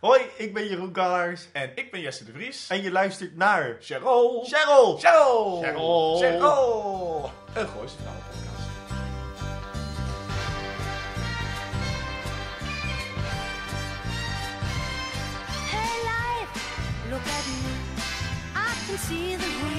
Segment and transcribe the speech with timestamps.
[0.00, 1.48] Hoi, ik ben Jeroen Kallers.
[1.52, 2.66] En ik ben Jesse de Vries.
[2.68, 3.76] En je luistert naar...
[3.80, 4.44] Cheryl.
[4.44, 4.98] Cheryl!
[4.98, 5.58] Cheryl.
[5.60, 6.16] Cheryl.
[6.18, 7.30] Cheryl.
[7.54, 8.68] Een Gooise Vrouwenpodcast.
[15.70, 16.52] Hey life,
[17.10, 17.72] look at me.
[18.54, 19.69] I can see the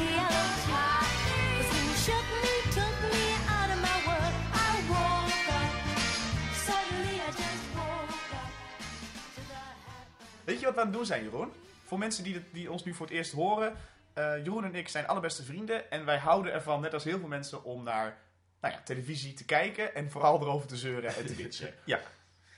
[10.61, 11.51] je wat we aan het doen zijn, Jeroen?
[11.85, 13.75] Voor mensen die, die ons nu voor het eerst horen.
[14.13, 15.91] eh, Jeroen en ik zijn allerbeste vrienden.
[15.91, 18.17] En wij houden ervan, net als heel veel mensen, om naar
[18.61, 19.95] nou ja, televisie te kijken.
[19.95, 21.73] En vooral erover te zeuren en te bitchen.
[21.83, 21.99] Ja.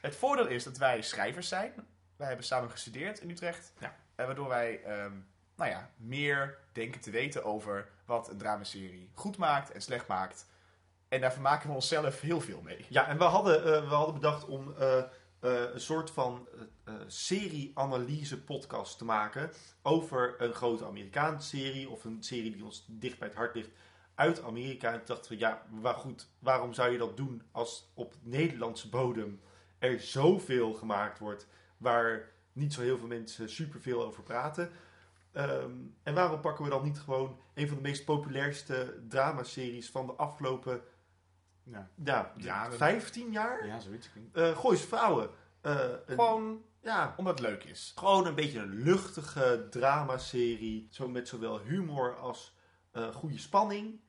[0.02, 1.74] Het voordeel is dat wij schrijvers zijn.
[2.16, 3.74] Wij hebben samen gestudeerd in Utrecht.
[3.80, 3.96] Ja.
[4.16, 5.12] En waardoor wij ehm,
[5.56, 10.46] nou ja, meer denken te weten over wat een dramaserie goed maakt en slecht maakt.
[11.08, 12.86] En daar vermaken we onszelf heel veel mee.
[12.90, 15.06] Ja, en we hadden, eh, we hadden bedacht om eh, eh,
[15.74, 16.48] een soort van
[16.84, 19.52] eh, eh, serie-analyse podcast te maken
[19.82, 23.70] over een grote Amerikaanse serie of een serie die ons dicht bij het hart ligt
[24.16, 24.92] uit Amerika.
[24.92, 28.90] En toen dachten we, ja, maar goed, waarom zou je dat doen als op Nederlandse
[28.90, 29.42] bodem
[29.80, 34.72] er zoveel gemaakt wordt waar niet zo heel veel mensen superveel over praten?
[35.32, 35.72] Ehm,
[36.04, 40.14] en waarom pakken we dan niet gewoon een van de meest populairste dramaseries van de
[40.14, 40.82] afgelopen
[41.64, 42.78] Ja, ja, Jaren.
[42.78, 43.68] 15 jaar?
[43.68, 44.10] ja zoiets.
[44.34, 45.30] Eh Gooise Vrouwen.
[45.62, 47.92] Eh, een- Gewoon ja, omdat het leuk is.
[47.96, 50.88] gewoon een beetje een luchtige dramaserie.
[50.92, 52.56] Zo met zowel humor als
[52.92, 54.00] eh, goede spanning.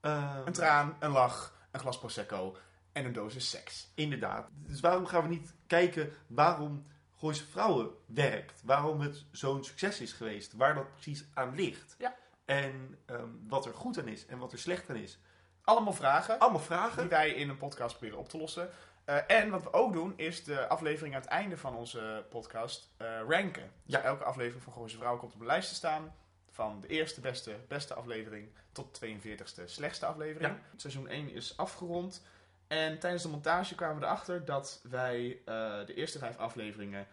[0.00, 2.56] Eh, Een traan, een lach, een glas prosecco
[2.92, 3.90] en een dosis seks.
[3.94, 4.48] Inderdaad.
[4.52, 8.62] Dus waarom gaan we niet kijken waarom Gooise Vrouwen werkt?
[8.64, 10.52] Waarom het zo'n succes is geweest?
[10.52, 11.94] Waar dat precies aan ligt?
[11.98, 12.14] Ja.
[12.44, 15.18] En ehm, wat er goed aan is en wat er slecht aan is.
[15.62, 17.08] Allemaal vragen Allemaal die vragen.
[17.08, 18.68] wij in een podcast proberen op te lossen.
[19.04, 22.88] Eh, en wat we ook doen, is de aflevering aan het einde van onze podcast
[22.96, 23.70] eh, ranken.
[23.84, 24.00] Dus Ja.
[24.02, 26.14] elke aflevering van Gooise Vrouwen komt op een lijst te staan.
[26.50, 30.54] Van de eerste beste, beste aflevering tot de 42ste slechtste aflevering.
[30.76, 32.22] Seizoen 1 is afgerond.
[32.66, 37.06] En tijdens de montage kwamen we erachter dat wij eh, de eerste vijf afleveringen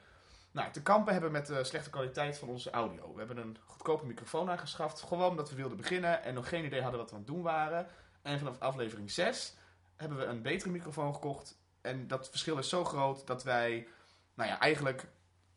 [0.52, 3.12] nou, te kampen hebben met de slechte kwaliteit van onze audio.
[3.14, 5.02] We hebben een goedkope microfoon aangeschaft.
[5.02, 7.42] Gewoon omdat we wilden beginnen en nog geen idee hadden wat we aan het doen
[7.42, 7.88] waren.
[8.22, 9.54] En vanaf aflevering 6
[9.96, 11.58] hebben we een betere microfoon gekocht.
[11.88, 13.88] En dat verschil is zo groot dat wij
[14.34, 15.08] nou ja, eigenlijk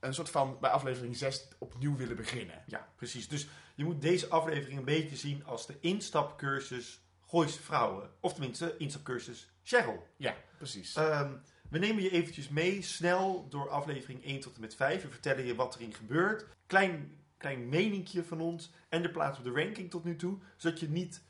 [0.00, 2.62] een soort van bij aflevering 6 opnieuw willen beginnen.
[2.66, 3.28] Ja, precies.
[3.28, 8.10] Dus je moet deze aflevering een beetje zien als de instapcursus Gooise Vrouwen.
[8.20, 10.06] Of tenminste, instapcursus Cheryl.
[10.16, 10.94] Ja, precies.
[10.94, 11.32] Ehm,
[11.70, 15.02] we nemen je eventjes mee, snel, door aflevering 1 tot en met 5.
[15.02, 16.46] We vertellen je wat erin gebeurt.
[16.66, 18.70] Klein, klein meninkje van ons.
[18.88, 20.38] En de plaats op de ranking tot nu toe.
[20.56, 21.22] Zodat je niet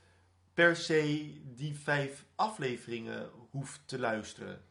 [0.54, 4.64] per se die vijf afleveringen hoeft te luisteren.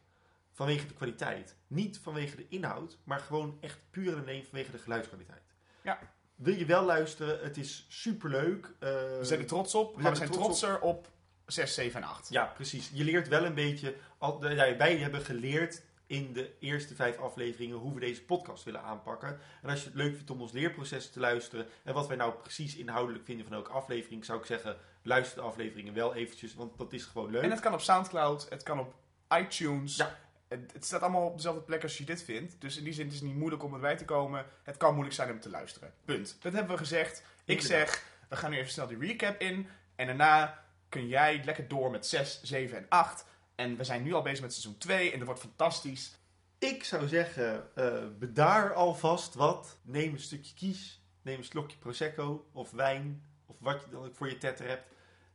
[0.60, 1.56] Vanwege de kwaliteit.
[1.66, 5.42] Niet vanwege de inhoud, maar gewoon echt puur en alleen vanwege de geluidskwaliteit.
[5.82, 5.98] Ja.
[6.34, 7.40] Wil je wel luisteren?
[7.42, 8.64] Het is superleuk.
[8.78, 11.08] Eh, we zijn er trots op, maar zijn we zijn trots trotser op
[11.46, 12.28] 6, 7 en 8.
[12.28, 12.90] ja, precies.
[12.92, 13.94] Je leert wel een beetje.
[14.18, 18.82] Al, ja, wij hebben geleerd in de eerste vijf afleveringen hoe we deze podcast willen
[18.82, 19.38] aanpakken.
[19.62, 22.32] En als je het leuk vindt om ons leerproces te luisteren en wat wij nou
[22.32, 26.78] precies inhoudelijk vinden van elke aflevering, zou ik zeggen, luister de afleveringen wel eventjes, want
[26.78, 27.42] dat is gewoon leuk.
[27.42, 28.94] En het kan op Soundcloud, het kan op
[29.28, 29.96] iTunes.
[29.96, 30.18] Ja.
[30.50, 32.60] Het, het staat allemaal op dezelfde plek als je dit vindt.
[32.60, 34.46] Dus in die zin is het niet moeilijk om erbij te komen.
[34.62, 35.92] Het kan moeilijk zijn om te luisteren.
[36.04, 36.36] Punt.
[36.40, 37.22] Dat hebben we gezegd.
[37.44, 39.68] Ik zeg, we gaan nu even snel die recap in.
[39.96, 43.24] En daarna kun jij lekker door met 6, 7 en 8.
[43.54, 46.18] En we zijn nu al bezig met seizoen 2 en dat wordt fantastisch.
[46.58, 49.78] Ik zou zeggen, eh, bedaar alvast wat.
[49.82, 51.02] Neem een stukje kies.
[51.22, 54.86] Neem een slokje prosecco of wijn of wat je dan ook voor je tetter hebt.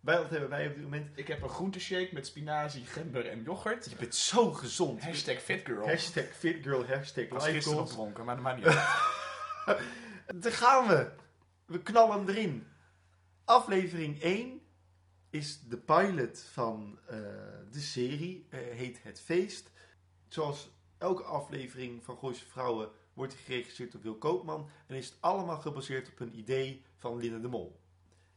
[0.05, 1.17] Wij, wat hebben wij op dit moment?
[1.17, 3.89] Ik heb een groenteshake met spinazie, gember en yoghurt.
[3.89, 5.01] Je bent zo gezond.
[5.03, 5.87] Hashtag fitgirl.
[5.87, 7.91] Hashtag fitgirl, hashtag Ik was life gisteren goals.
[7.91, 9.81] dronken, maar dat maakt niet uit.
[10.43, 11.11] Daar gaan we.
[11.65, 12.67] We knallen hem erin.
[13.45, 14.61] Aflevering 1
[15.29, 17.17] is de pilot van eh,
[17.71, 18.47] de serie.
[18.49, 19.71] eh, heet Het Feest.
[20.27, 24.69] Zoals elke aflevering van Gooise Vrouwen wordt geregisseerd door Wil Koopman.
[24.87, 27.83] En is het allemaal gebaseerd op een idee van Linda de Mol.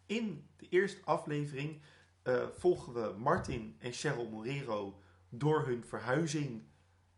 [0.09, 1.81] In de eerste aflevering
[2.23, 6.63] eh, volgen we Martin en Cheryl Morero door hun verhuizing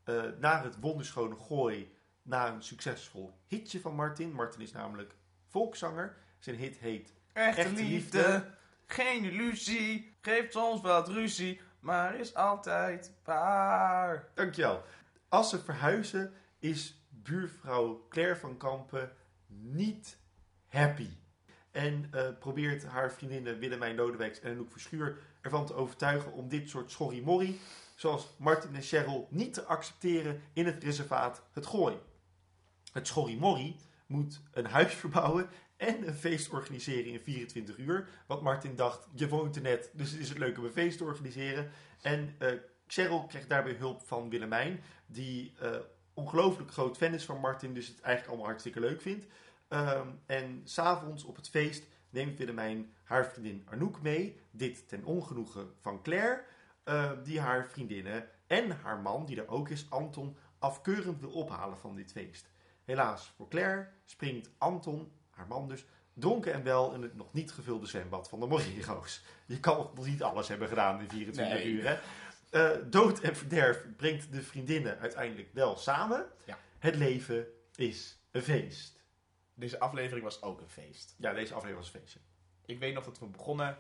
[0.05, 4.33] eh, naar het wonderschone Gooi na een succesvol hitje van Martin.
[4.33, 5.15] Martin is namelijk
[5.49, 6.17] volkszanger.
[6.39, 8.55] Zijn hit heet Echte, Echte liefde, liefde.
[8.87, 14.29] geen illusie, geeft soms wat ruzie, maar is altijd waar.
[14.35, 14.83] Dankjewel.
[15.29, 19.13] Als ze verhuizen is buurvrouw Claire van Kampen
[19.47, 20.19] niet
[20.69, 21.09] happy.
[21.71, 26.69] En eh, probeert haar vriendinnen Willemijn Lodewijks en Anouk Verschuur ervan te overtuigen om dit
[26.69, 27.61] soort schorrimorrie,
[27.95, 31.97] zoals Martin en Cheryl, niet te accepteren in het reservaat Het Gooi.
[32.93, 33.77] Het Schorrimorri
[34.07, 38.09] moet een huis verbouwen en een feest organiseren in 24 uur.
[38.27, 40.99] Want Martin dacht, je woont er net, dus het is het leuk om een feest
[40.99, 41.71] te organiseren.
[42.01, 42.53] En eh
[42.91, 45.71] Cheryl krijgt daarbij hulp van Willemijn, die eh,
[46.15, 49.27] ongelooflijk groot fan is van Martin, dus het eigenlijk allemaal hartstikke leuk vindt.
[49.71, 54.41] Ehm, en s'avonds op het feest neemt Willemijn haar vriendin Anouk mee.
[54.51, 56.45] Dit ten ongenoegen van Claire,
[56.85, 61.79] eh, die haar vriendinnen en haar man, die er ook is, Anton, afkeurend wil ophalen
[61.79, 62.51] van dit feest.
[62.85, 67.53] Helaas voor Claire springt Anton, haar man dus, dronken en wel in het nog niet
[67.53, 69.23] gevulde zwembad van de Moriro's.
[69.47, 71.67] Je kan nog niet alles hebben gedaan in 24 Nee.
[71.67, 71.99] uur, hè?
[72.51, 76.27] Eh, dood en verderf brengt de vriendinnen uiteindelijk wel samen.
[76.45, 76.59] Ja.
[76.79, 79.00] Het leven is een feest.
[79.61, 81.15] Deze aflevering was ook een feest.
[81.19, 82.21] Ja, deze aflevering was een feestje.
[82.67, 83.77] Ik weet nog dat we begonnen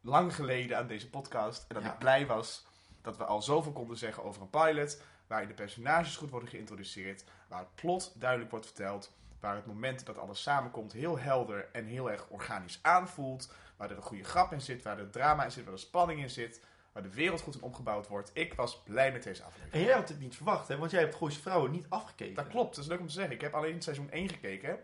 [0.00, 1.64] lang geleden aan deze podcast.
[1.68, 1.92] En dat Ja.
[1.92, 2.66] ik blij was
[3.02, 5.00] dat we al zoveel konden zeggen over een pilot.
[5.26, 7.24] Waarin de personages goed worden geïntroduceerd.
[7.48, 9.12] Waar het plot duidelijk wordt verteld.
[9.40, 13.52] Waar het moment dat alles samenkomt heel helder en heel erg organisch aanvoelt.
[13.76, 14.82] Waar er een goede grap in zit.
[14.82, 15.64] Waar er drama in zit.
[15.64, 16.64] Waar er spanning in zit.
[16.98, 18.30] Waar de wereld goed in opgebouwd wordt.
[18.34, 19.74] Ik was blij met deze aflevering.
[19.74, 20.76] En jij had het niet verwacht, hè?
[20.76, 22.34] Want jij hebt Gooise Vrouwen niet afgekeken.
[22.34, 23.34] Dat klopt, dat is leuk om te zeggen.
[23.34, 24.78] Ik heb alleen seizoen 1 gekeken.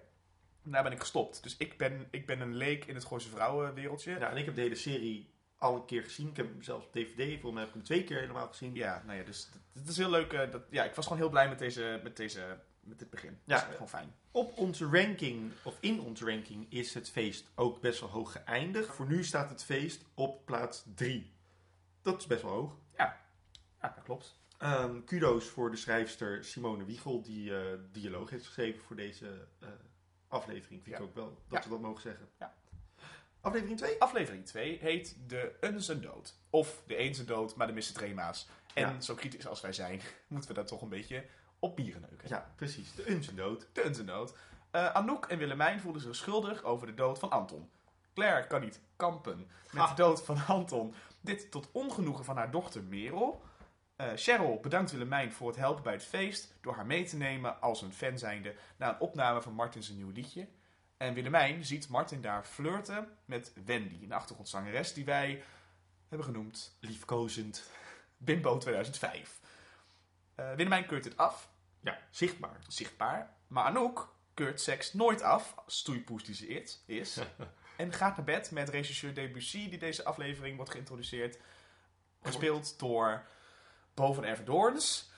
[0.63, 1.43] Daar ben ik gestopt.
[1.43, 4.19] Dus ik ben, ik ben een leek in het Gooise vrouwenwereldje.
[4.19, 6.29] Ja, en ik heb de hele serie al een keer gezien.
[6.29, 8.75] Ik heb hem zelfs op DVD, volgens mij heb ik hem twee keer helemaal gezien.
[8.75, 10.33] Ja, nou ja, dus het is heel leuk.
[10.33, 13.39] eh, dat, ja, ik was gewoon heel blij met, deze, met, deze, met dit begin.
[13.45, 13.57] Ja.
[13.57, 14.15] Ja, gewoon fijn.
[14.31, 18.95] Op onze ranking, of in onze ranking, is het feest ook best wel hoog geëindigd.
[18.95, 21.34] Voor nu staat het feest op plaats 3.
[22.05, 22.73] Dat is best wel hoog.
[22.97, 23.21] Ja,
[23.81, 24.39] dat klopt.
[24.59, 29.69] Ehm, kudo's voor de schrijfster Simone Wiegel, die eh, dialoog heeft geschreven voor deze eh,
[30.29, 30.83] aflevering.
[30.83, 31.09] Vind ik Ja.
[31.09, 31.63] ook wel dat Ja.
[31.63, 32.29] we dat mogen zeggen.
[32.39, 32.55] Ja.
[33.41, 34.01] Aflevering 2?
[34.01, 36.35] Aflevering 2 heet De zijn dood.
[36.51, 37.93] Of De Een zijn dood, maar de Mr.
[37.93, 38.49] Trema's.
[38.75, 39.01] En Ja.
[39.01, 41.25] zo kritisch als wij zijn, moeten we daar toch een beetje
[41.59, 42.29] op bieren neuken.
[42.29, 42.95] Ja, precies.
[42.95, 43.67] De Unsen dood.
[43.73, 44.35] De zijn dood.
[44.71, 47.71] Eh, Anouk en Willemijn voelden zich schuldig over de dood van Anton.
[48.15, 50.95] Claire kan niet kampen met de dood van Anton.
[51.21, 53.43] Dit tot ongenoegen van haar dochter Merel.
[53.97, 57.61] Eh, Cheryl bedankt Willemijn voor het helpen bij het feest door haar mee te nemen
[57.61, 60.49] als een fan zijnde naar een opname van Martin's nieuw liedje.
[60.97, 65.43] En Willemijn ziet Martin daar flirten met Wendy, een achtergrondzangeres die wij
[66.09, 67.71] hebben genoemd Liefkozend.
[68.17, 69.41] Bimbo 2005.
[70.35, 71.49] Eh Willemijn keurt dit af,
[71.81, 72.59] Ja, zichtbaar.
[72.69, 73.35] zichtbaar.
[73.47, 77.19] Maar Anouk keurt seks nooit af, stoeipoes die ze is, is.
[77.77, 81.39] en gaat naar bed met regisseur Debussy, die deze aflevering wordt geïntroduceerd.
[82.23, 83.23] Gespeeld door
[83.95, 85.13] Bo van Everdoorns.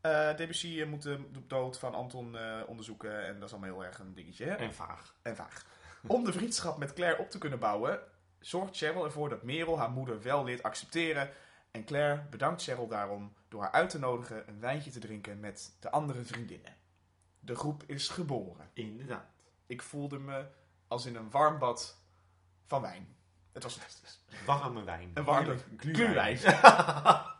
[0.00, 3.84] Eh Debussy eh, moet de dood van Anton eh, onderzoeken en dat is allemaal heel
[3.84, 4.44] erg een dingetje.
[4.44, 4.54] Hè?
[4.54, 5.14] En vaag.
[5.22, 5.66] en vaag.
[6.06, 8.00] Om de vriendschap met Claire op te kunnen bouwen,
[8.40, 11.30] zorgt Cheryl ervoor dat Merel haar moeder wel leert accepteren.
[11.70, 15.76] En Claire bedankt Cheryl daarom door haar uit te nodigen een wijntje te drinken met
[15.80, 16.76] de andere vriendinnen.
[17.40, 18.70] De groep is geboren.
[18.72, 19.26] Inderdaad.
[19.66, 20.46] Ik voelde me
[20.88, 21.96] als in een warm bad
[22.66, 23.16] van wijn.
[23.52, 23.78] Het was.
[24.46, 25.10] Warme wijn.
[25.14, 26.38] Een warme gluwijn.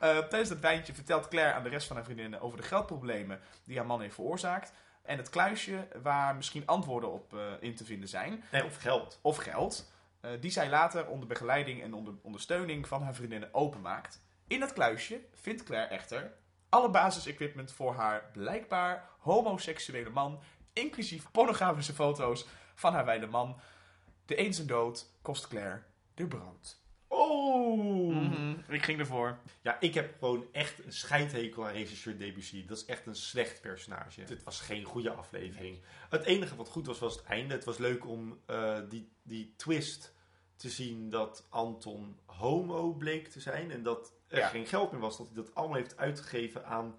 [0.00, 3.40] Eh, tijdens dat wijntje vertelt Claire aan de rest van haar vriendinnen over de geldproblemen
[3.64, 4.72] die haar man heeft veroorzaakt.
[5.02, 8.44] En het kluisje waar misschien antwoorden op eh, in te vinden zijn.
[8.52, 9.18] Nee, of geld.
[9.22, 14.20] of geld, eh, die zij later onder begeleiding en onder ondersteuning van haar vriendinnen openmaakt.
[14.46, 16.32] In dat kluisje vindt Claire echter
[16.68, 20.40] alle basisequipment voor haar blijkbaar homoseksuele man,
[20.72, 22.46] inclusief pornografische foto's
[22.80, 23.60] van haar wijde man.
[24.24, 25.82] De een zijn dood kost Claire
[26.14, 26.78] de brood.
[27.08, 28.22] Oh!
[28.68, 29.38] Ik ging ervoor.
[29.62, 32.66] Ja, ik heb gewoon echt een scheidhekel aan regisseur Debussy.
[32.66, 34.24] Dat is echt een slecht personage.
[34.24, 35.80] Dit was geen goede aflevering.
[36.08, 37.54] Het enige wat goed was, was het einde.
[37.54, 40.14] Het was leuk om eh, die, die twist
[40.56, 43.70] te zien dat Anton homo bleek te zijn.
[43.70, 44.48] En dat er Ja.
[44.48, 45.16] geen geld meer was.
[45.16, 46.98] Dat hij dat allemaal heeft uitgegeven aan,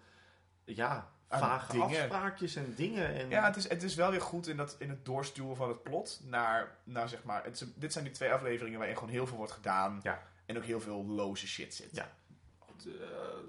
[0.66, 1.88] ja, Aan vage dingen.
[1.88, 3.14] afspraakjes en dingen.
[3.16, 5.70] En, Ja, het is, het is wel weer goed in, dat, in het doorstuwen van
[5.70, 7.44] het plot naar, naar zeg maar...
[7.44, 10.00] Het, dit zijn die twee afleveringen waarin gewoon heel veel wordt gedaan.
[10.04, 10.22] Ja.
[10.46, 11.90] En ook heel veel loze shit zit.
[11.92, 12.12] Ja.
[12.86, 12.92] eh,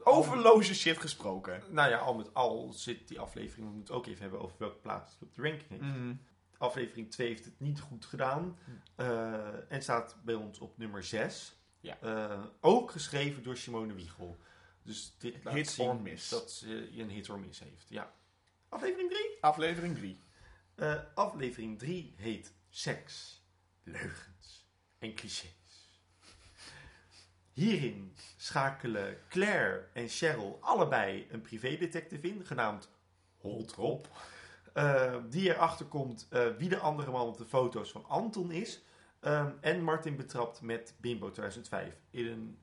[0.04, 1.62] Over loze shit gesproken.
[1.68, 4.56] Nou ja, al met al zit die aflevering, we moeten het ook even hebben over
[4.58, 6.16] welke plaats het op de ranking heeft.
[6.58, 8.58] Aflevering 2 heeft het niet goed gedaan.
[8.96, 11.56] eh, en staat bij ons op nummer 6.
[11.80, 11.96] Ja.
[12.60, 14.36] ook geschreven door Simone Wiegel.
[14.82, 16.28] Dus dit laat Hit zien or miss.
[16.28, 17.88] dat ze een hit or miss heeft.
[17.88, 18.14] Ja.
[18.68, 19.20] Aflevering 3?
[19.40, 20.20] Aflevering 3.
[21.14, 23.42] aflevering 3 heet Seks,
[23.82, 24.66] Leugens
[24.98, 25.50] en Clichés.
[27.52, 32.88] Hierin schakelen Claire en Cheryl allebei een privédetective in, genaamd
[33.36, 34.08] Holtrop.
[34.72, 38.80] eh, die erachter komt eh, wie de andere man op de foto's van Anton is.
[39.20, 42.58] Ehm, en Martin betrapt met Bimbo 2005 in een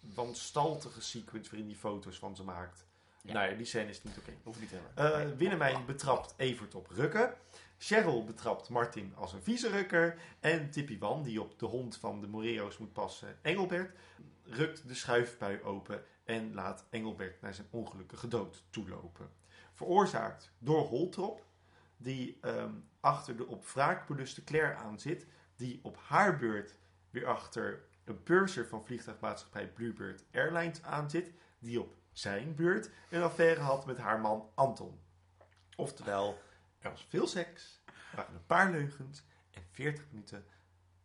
[0.00, 2.86] wanstaltige sequence waarin die foto's van ze maakt.
[3.22, 3.32] Ja.
[3.32, 4.32] Nou ja, die scène is niet oké.
[4.42, 5.36] Hoeft niet te hebben.
[5.36, 7.34] Willemijn betrapt Evert op rukken.
[7.78, 10.18] Cheryl betrapt Martin als een vieze rukker.
[10.40, 13.96] En Tippy Wan, die op de hond van de Moreo's moet passen, Engelbert,
[14.44, 19.30] rukt de schuifbui open en laat Engelbert naar zijn ongelukkige dood toelopen.
[19.72, 21.44] Veroorzaakt door Holtrop,
[21.96, 25.26] die ehm, achter de op wraak beluste Claire aanzit,
[25.56, 26.78] die op haar beurt
[27.10, 33.60] weer achter een purser van vliegtuigmaatschappij Bluebird Airlines aanzit, die op zijn beurt een affaire
[33.60, 35.00] had met haar man Anton.
[35.76, 36.42] Oftewel,
[36.78, 40.44] er was veel seks, er waren een paar leugens en 40 minuten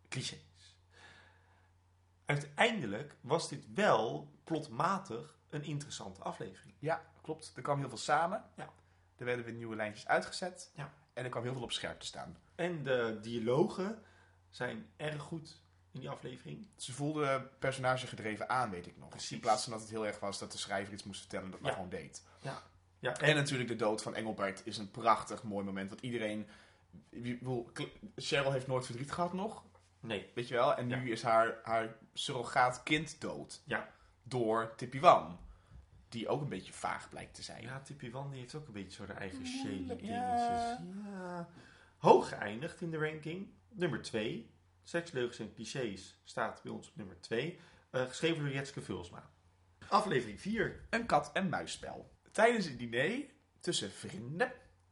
[0.09, 0.77] clichés.
[2.25, 6.75] Uiteindelijk was dit wel plotmatig een interessante aflevering.
[6.79, 7.53] Ja, klopt.
[7.55, 8.43] Er kwam heel veel samen.
[8.55, 8.69] Ja.
[9.17, 10.71] Er werden weer nieuwe lijntjes uitgezet.
[10.75, 10.93] Ja.
[11.13, 12.37] En er kwam heel veel op scherp te staan.
[12.55, 14.03] En de dialogen
[14.49, 15.61] zijn erg goed
[15.95, 16.67] in die aflevering.
[16.75, 19.09] Ze voelden personage gedreven aan, weet ik nog.
[19.09, 19.31] Precies.
[19.31, 21.51] In plaats van dat het heel erg was dat de schrijver iets moest vertellen en
[21.51, 21.71] dat Ja.
[21.71, 22.23] gewoon deed.
[22.99, 25.89] Ja, En natuurlijk de dood van Engelbert is een prachtig mooi moment.
[25.89, 26.47] Want iedereen...
[28.15, 29.63] Cheryl heeft nooit verdriet gehad nog.
[29.99, 30.75] nee, Weet je wel?
[30.75, 31.11] En nu Ja.
[31.11, 33.61] is haar, haar surrogaat kind dood.
[33.65, 33.89] Ja.
[34.23, 35.39] Door Tippy Wan.
[36.09, 37.61] Die ook een beetje vaag blijkt te zijn.
[37.61, 40.09] Ja, Tippy Wan die heeft ook een beetje zo de eigen shady dingetjes.
[40.09, 40.79] ja.
[41.11, 41.47] Ja.
[41.97, 43.47] Hoog geëindigd in de ranking.
[43.69, 44.49] Nummer 2.
[44.87, 47.59] Seksleugens en clichés staat bij ons op nummer 2.
[47.91, 49.29] geschreven door Jetske Vulsma.
[49.87, 50.85] Aflevering 4.
[50.89, 52.11] Een kat- en muisspel.
[52.31, 53.25] Tijdens het diner
[53.59, 54.51] tussen vrienden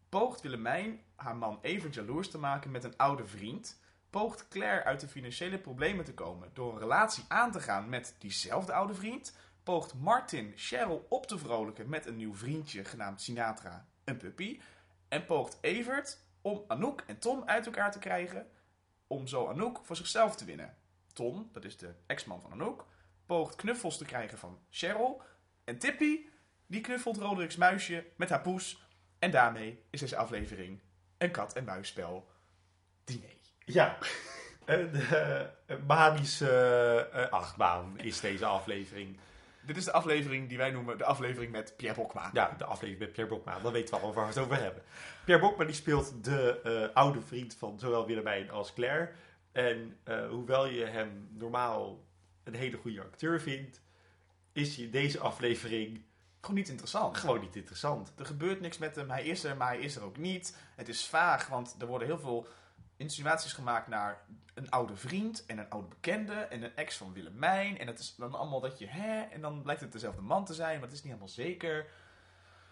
[0.10, 3.80] poogt Willemijn haar man Evert jaloers te maken met een oude vriend.
[4.10, 8.16] Poogt Claire uit de financiële problemen te komen door een relatie aan te gaan met
[8.20, 9.38] diezelfde oude vriend.
[9.64, 14.60] Poogt Martin Cheryl op te vrolijken met een nieuw vriendje genaamd Sinatra, een puppy.
[15.08, 18.48] En poogt Evert om Anouk en Tom uit elkaar te krijgen.
[19.08, 20.78] Om zo Anouk voor zichzelf te winnen.
[21.14, 22.86] Tom, dat is de ex-man van Anouk,
[23.26, 25.22] poogt knuffels te krijgen van Cheryl.
[25.64, 26.20] En Tippy,
[26.68, 28.88] die knuffelt Roderick's muisje met haar poes.
[29.20, 30.82] En daarmee is deze aflevering
[31.18, 32.28] een kat- en muisspel
[33.04, 33.30] diner.
[33.66, 33.98] Ja.
[34.66, 39.18] Een eh, een manische eh, achtbaan is deze aflevering.
[39.66, 42.30] Dit is de aflevering die wij noemen de aflevering met Pierre Bokma.
[42.34, 43.60] Ja, de aflevering met Pierre Bokma.
[43.60, 44.84] Dan weten we al waar we het over hebben.
[45.26, 49.12] Pierre Bokma die speelt de eh, oude vriend van zowel Willemijn als Claire.
[49.52, 52.04] En eh, hoewel je hem normaal
[52.44, 53.82] een hele goede acteur vindt,
[54.52, 56.04] is hij in deze aflevering
[56.42, 57.18] Gewoon niet interessant.
[57.18, 58.14] gewoon niet interessant.
[58.18, 59.10] Er gebeurt niks met hem.
[59.10, 60.58] Hij is er, maar hij is er ook niet.
[60.76, 62.48] Het is vaag, want er worden heel veel
[62.98, 67.78] insinuaties gemaakt naar een oude vriend en een oude bekende en een ex van Willemijn.
[67.78, 70.54] En het is dan allemaal dat je, hè, en dan blijkt het dezelfde man te
[70.54, 71.86] zijn, maar het is niet helemaal zeker.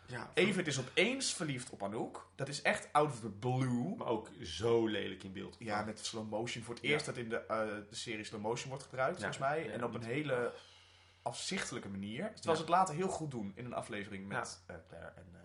[0.05, 2.29] Ja, Evert is opeens verliefd op Anouk.
[2.35, 3.95] Dat is echt out of the blue.
[3.97, 5.55] Maar ook zo lelijk in beeld.
[5.59, 6.63] Ja, met slow motion.
[6.63, 6.89] Voor het Ja.
[6.89, 7.57] eerst dat in de, eh,
[7.89, 9.71] de serie slow motion wordt gebruikt, Ja, volgens mij.
[9.71, 10.53] en op een hele
[11.21, 12.33] afzichtelijke manier.
[12.33, 15.39] Terwijl ze het later heel goed doen in een aflevering met eh, Claire en eh,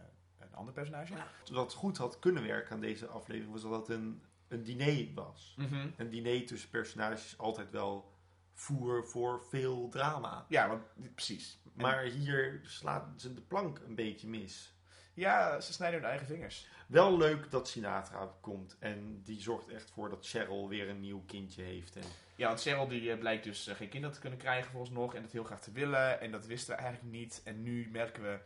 [0.47, 1.13] een ander personage.
[1.53, 5.55] Wat goed had kunnen werken aan deze aflevering was dat het een, een diner was.
[5.57, 5.89] Mhm.
[5.97, 8.13] Een diner tussen personages is altijd wel
[8.55, 10.47] voer voor veel drama.
[10.49, 10.81] Ja, maar,
[11.15, 11.59] precies.
[11.65, 14.75] En- Maar hier slaat ze de plank een beetje mis.
[15.15, 16.67] Ja, ze snijden hun eigen vingers.
[16.87, 18.77] Wel leuk dat Sinatra komt.
[18.79, 21.97] En die zorgt echt voor dat Cheryl weer een nieuw kindje heeft.
[21.97, 22.03] En
[22.37, 25.15] Ja, want Cheryl die eh, blijkt dus eh, geen kinderen te kunnen krijgen volgens nog.
[25.15, 26.21] En dat heel graag te willen.
[26.21, 27.41] En dat wisten we eigenlijk niet.
[27.45, 28.39] En nu merken we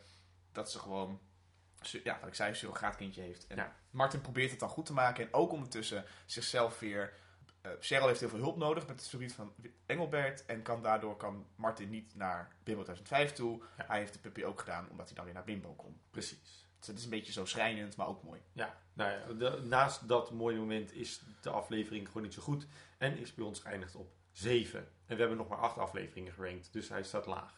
[0.52, 1.20] dat ze gewoon,
[2.04, 3.46] ja, wat ik zei, een surrogaatkindje heeft.
[3.46, 3.76] En Ja.
[3.90, 5.24] Martin probeert het dan goed te maken.
[5.24, 7.12] En ook ondertussen zichzelf weer...
[7.60, 9.54] eh, Cheryl heeft heel veel hulp nodig met het verdriet van
[9.86, 10.46] Engelbert.
[10.46, 13.62] En kan, daardoor kan Martin niet naar Bimbo 2005 toe.
[13.76, 13.84] Ja.
[13.86, 16.00] Hij heeft de puppy ook gedaan, omdat hij dan weer naar Bimbo kon.
[16.10, 16.68] precies.
[16.78, 18.40] Dus het is een beetje zo schrijnend, maar ook mooi.
[18.52, 22.66] Ja, nou ja, de- naast dat mooie moment is de aflevering gewoon niet zo goed.
[22.98, 24.78] En is bij ons geëindigd op 7.
[24.80, 26.72] En we hebben nog maar 8 afleveringen gerankt.
[26.72, 27.52] Dus hij staat laag.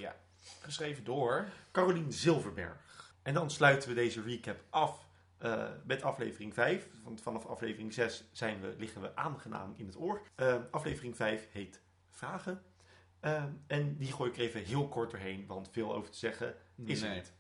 [0.61, 1.49] Geschreven door...
[1.73, 3.12] Carolien Zilverberg.
[3.23, 5.07] En dan sluiten we deze recap af
[5.38, 6.88] eh, met aflevering 5.
[7.02, 10.23] Want vanaf aflevering 6 zijn we, liggen we aangenaam in het oor.
[10.35, 12.62] Eh, aflevering 5 heet Vragen.
[13.21, 17.02] Eh, en die gooi ik even heel kort doorheen, want veel over te zeggen is
[17.02, 17.33] er niet.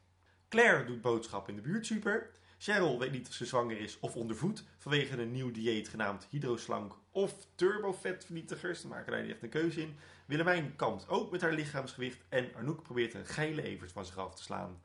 [0.48, 2.30] Claire doet boodschap in de buurtsuper.
[2.58, 6.94] Cheryl weet niet of ze zwanger is of ondervoed vanwege een nieuw dieet genaamd hydroslank
[7.10, 8.82] of turbovetvernietigers.
[8.82, 9.96] Daar maken wij niet echt een keuze in.
[10.26, 14.34] Willemijn kampt ook met haar lichaamsgewicht en Arnoek probeert een geile Evert van zich af
[14.34, 14.82] te slaan.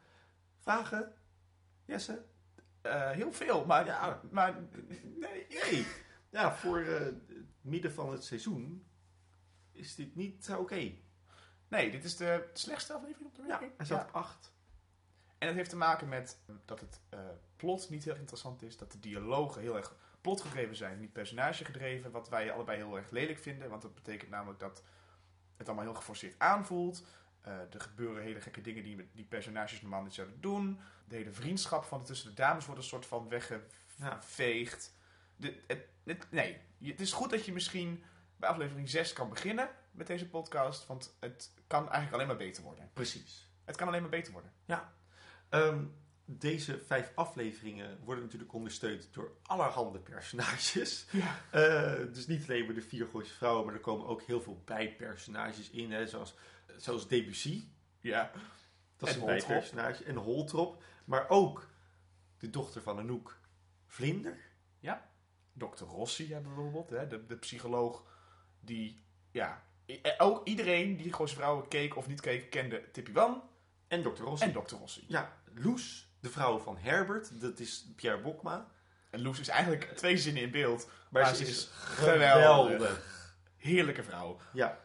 [0.71, 1.13] Vragen?
[1.85, 2.25] Jesse?
[2.81, 3.85] Eh, heel veel, maar...
[3.85, 4.21] Ja.
[4.31, 4.55] maar
[5.19, 5.87] nee, Nee.
[6.29, 7.15] Ja, voor eh, het
[7.61, 8.87] midden van het seizoen
[9.71, 10.91] is dit niet oké.
[11.67, 13.71] Nee, dit is de slechtste aflevering op de Ja, ranking.
[13.77, 14.07] hij staat Ja.
[14.07, 14.53] op 8.
[15.37, 17.19] En het heeft te maken met dat het eh,
[17.55, 18.77] plot niet heel interessant is.
[18.77, 22.11] Dat de dialogen heel erg plotgedreven zijn, niet personagegedreven.
[22.11, 23.69] Wat wij allebei heel erg lelijk vinden.
[23.69, 24.83] Want dat betekent namelijk dat
[25.57, 27.03] het allemaal heel geforceerd aanvoelt.
[27.41, 30.79] Eh, er gebeuren hele gekke dingen die die personages normaal niet zouden doen.
[31.07, 34.93] De hele vriendschap van tussen de dames wordt een soort van weggeveegd.
[35.35, 38.03] De, het, het- nee, het is goed dat je misschien
[38.35, 40.87] bij aflevering 6 kan beginnen met deze podcast.
[40.87, 42.89] Want het kan eigenlijk alleen maar beter worden.
[42.93, 43.49] Precies.
[43.65, 44.51] Het kan alleen maar beter worden.
[45.49, 45.83] Ehm,
[46.25, 51.05] deze vijf afleveringen worden natuurlijk ondersteund door allerhande personages.
[51.11, 51.35] Ja.
[51.51, 54.61] Eh, dus niet alleen maar de vier Gooise vrouwen, maar er komen ook heel veel
[54.65, 55.91] bijpersonages in.
[55.91, 56.35] Hè, zoals,
[56.77, 57.63] zoals Debussy,
[57.99, 58.31] Ja.
[58.97, 59.47] dat is En een Holtrop.
[59.49, 60.03] bijpersonage.
[60.03, 60.83] En Holtrop.
[61.05, 61.67] Maar ook
[62.37, 63.39] de dochter van Anouk,
[63.87, 64.45] Vlinder.
[65.59, 65.83] Dr.
[65.83, 68.03] Rossi hebben we bijvoorbeeld, hè, de, de psycholoog
[68.59, 68.99] die,
[69.31, 73.43] ja, eh, ook iedereen die Gooise Vrouwen keek of niet keek, kende Tippy Wan
[73.87, 74.21] En Dr.
[74.23, 74.45] Rossi.
[74.45, 74.75] en Dr.
[74.75, 75.05] Rossi.
[75.07, 77.41] Ja, Loes, de vrouw van Herbert.
[77.41, 78.67] Dat is Pierre Bokma.
[79.09, 82.71] En Loes is eigenlijk twee zinnen in beeld, Maar, Maar ze ze is is geweldig.
[82.73, 83.31] geweldig.
[83.57, 84.39] heerlijke vrouw.
[84.53, 84.79] Ja,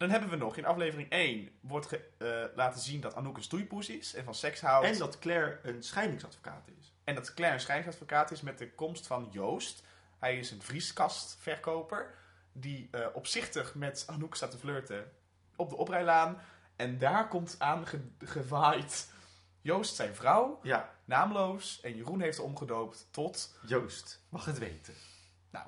[0.00, 3.42] Dan hebben we nog, in aflevering 1 wordt ge- eh, laten zien dat Anouk een
[3.42, 4.86] stoeipoes is en van seks houdt.
[4.86, 6.92] en dat Claire een scheidingsadvocaat is.
[7.04, 9.82] En dat Claire een schrijfadvocaat is met de komst van Joost.
[10.18, 12.14] Hij is een vrieskastverkoper
[12.52, 15.12] die eh, opzichtig met Anouk staat te flirten
[15.56, 16.40] op de oprijlaan.
[16.76, 19.08] En daar komt aangewaaid
[19.62, 21.80] Joost zijn vrouw, Ja, naamloos.
[21.80, 23.58] En Jeroen heeft omgedoopt tot...
[23.66, 24.94] Joost mag het weten.
[25.50, 25.66] Nou,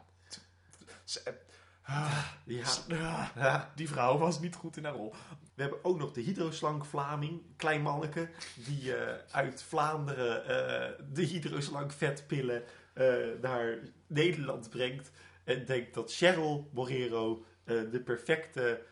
[1.83, 2.65] ah, Ja.
[2.91, 3.73] ah, Ja.
[3.75, 5.15] die vrouw was niet goed in haar rol.
[5.55, 8.29] We hebben ook nog de hydroslang Vlaming, klein manneke,
[8.65, 12.63] die eh, uit Vlaanderen eh, de hydroslang vetpillen
[12.93, 15.11] eh, naar Nederland brengt.
[15.45, 18.83] En denkt dat Cheryl Morero de perfecte,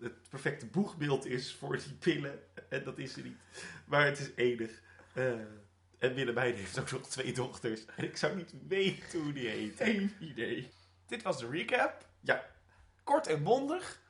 [0.00, 2.38] het perfecte boegbeeld is voor die pillen.
[2.68, 3.36] En dat is ze niet.
[3.84, 4.70] Maar het is enig.
[5.98, 7.84] En Willemijn heeft ook nog twee dochters.
[7.96, 9.76] En ik zou niet weten hoe die heet.
[9.76, 10.70] Geen idee.
[11.06, 12.05] Dit was de recap.
[12.26, 12.44] Ja.
[13.04, 14.00] Kort en bondig.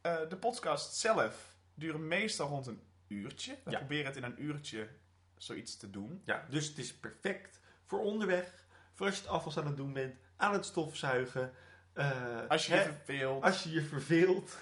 [0.00, 3.58] Eh, de podcast zelf duurt meestal rond een uurtje.
[3.64, 3.78] We Ja.
[3.78, 4.88] proberen het in een uurtje
[5.36, 6.22] zoiets te doen.
[6.24, 8.64] Ja, dus het is perfect voor onderweg.
[8.94, 11.52] Voor als je het afwas aan het doen bent, aan het stofzuigen.
[11.92, 13.42] eh, Als je je verveelt.
[13.42, 14.56] als je je verveelt.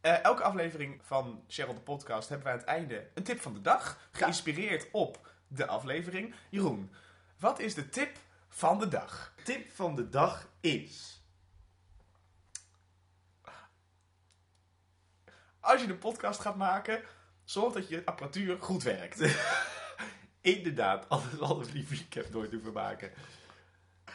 [0.00, 3.54] Eh, elke aflevering van Cheryl de podcast hebben wij aan het einde een tip van
[3.54, 4.08] de dag.
[4.12, 6.34] Geïnspireerd op de aflevering.
[6.50, 6.92] Jeroen,
[7.38, 8.16] wat is de tip
[8.48, 9.34] van de dag?
[9.44, 11.17] Tip van de dag is...
[15.68, 17.02] Als je een podcast gaat maken,
[17.44, 19.20] zorg dat je apparatuur goed werkt.
[20.40, 23.12] Inderdaad, altijd al een recap nooit hoeven maken.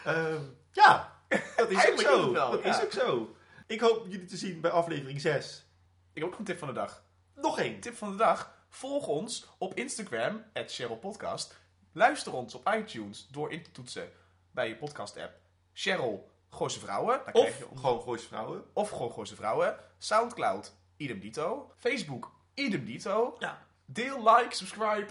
[0.06, 1.22] Ehm, ja,
[1.56, 2.32] dat is ook zo.
[2.32, 2.78] wel, dat ja.
[2.78, 3.36] is ook zo.
[3.68, 5.66] Ik hoop jullie te zien bij aflevering 6.
[6.14, 7.04] Ik heb ook nog een tip van de dag.
[7.36, 7.80] Nog één.
[7.80, 8.56] Tip van de dag.
[8.70, 11.58] Volg ons op Instagram, at Podcast.
[11.92, 14.10] Luister ons op iTunes door in te toetsen
[14.52, 15.34] bij je podcast app.
[15.74, 17.22] Cheryl Gooise Vrouwen.
[17.26, 18.64] Dan Of krijg je gewoon Gooise Vrouwen.
[18.74, 19.80] of gewoon Gooise Vrouwen.
[19.98, 21.72] Soundcloud, idem dito.
[21.78, 23.36] Facebook, idem dito.
[23.40, 23.58] Ja.
[23.86, 25.08] Deel, like, subscribe.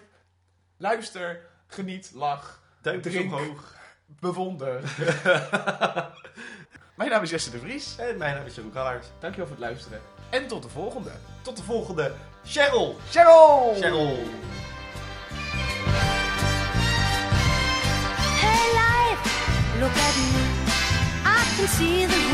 [0.77, 3.33] Luister, geniet, lach, Duimpjes Drink.
[3.33, 3.75] omhoog.
[4.21, 4.81] bewonder.
[6.97, 7.97] Mijn naam is Jesse de Vries.
[7.99, 9.07] En mijn naam is Jeroen Gallaert.
[9.21, 10.01] Dankjewel voor het luisteren.
[10.31, 11.11] En tot de volgende.
[11.43, 12.13] Tot de volgende.
[12.45, 12.97] Cheryl.
[13.11, 13.75] Cheryl!
[13.75, 14.17] Cheryl.
[18.43, 19.23] Hey life,
[19.81, 20.43] look at me.
[21.25, 22.32] I can see the